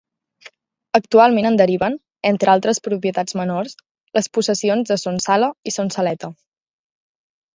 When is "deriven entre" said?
1.59-2.51